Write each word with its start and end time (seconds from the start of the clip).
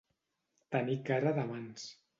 Tenir 0.77 0.97
cara 1.11 1.37
de 1.39 1.49
mans. 1.55 1.91